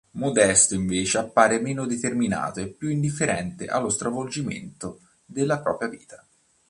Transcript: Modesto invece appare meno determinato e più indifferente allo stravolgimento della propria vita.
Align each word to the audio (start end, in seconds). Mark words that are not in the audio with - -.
Modesto 0.13 0.73
invece 0.73 1.19
appare 1.19 1.59
meno 1.59 1.85
determinato 1.85 2.59
e 2.59 2.71
più 2.71 2.89
indifferente 2.89 3.67
allo 3.67 3.89
stravolgimento 3.89 4.99
della 5.27 5.59
propria 5.59 5.89
vita. 5.89 6.25